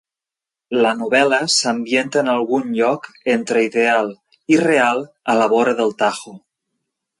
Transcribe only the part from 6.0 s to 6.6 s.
Tajo.